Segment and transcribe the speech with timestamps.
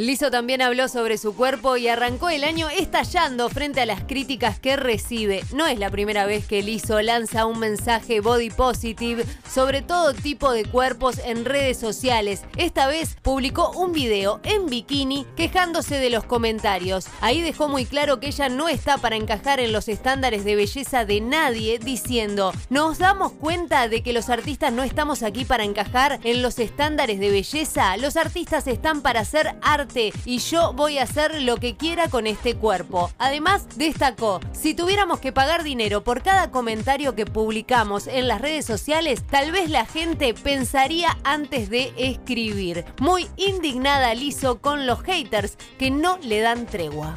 [0.00, 4.58] Lizo también habló sobre su cuerpo y arrancó el año estallando frente a las críticas
[4.58, 5.44] que recibe.
[5.52, 10.52] No es la primera vez que Lizo lanza un mensaje body positive sobre todo tipo
[10.52, 12.44] de cuerpos en redes sociales.
[12.56, 17.04] Esta vez publicó un video en bikini quejándose de los comentarios.
[17.20, 21.04] Ahí dejó muy claro que ella no está para encajar en los estándares de belleza
[21.04, 26.20] de nadie, diciendo, nos damos cuenta de que los artistas no estamos aquí para encajar
[26.24, 27.98] en los estándares de belleza.
[27.98, 29.89] Los artistas están para hacer arte
[30.24, 33.10] y yo voy a hacer lo que quiera con este cuerpo.
[33.18, 38.64] Además, destacó, si tuviéramos que pagar dinero por cada comentario que publicamos en las redes
[38.66, 42.84] sociales, tal vez la gente pensaría antes de escribir.
[43.00, 47.16] Muy indignada Lizo con los haters que no le dan tregua.